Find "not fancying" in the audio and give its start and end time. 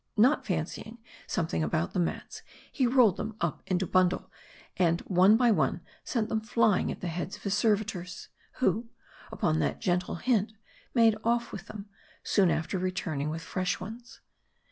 0.17-0.97